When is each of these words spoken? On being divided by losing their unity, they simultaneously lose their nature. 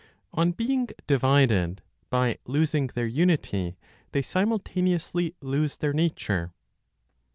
On 0.33 0.51
being 0.51 0.87
divided 1.05 1.83
by 2.09 2.39
losing 2.47 2.87
their 2.87 3.05
unity, 3.05 3.77
they 4.13 4.23
simultaneously 4.23 5.35
lose 5.41 5.77
their 5.77 5.93
nature. 5.93 6.51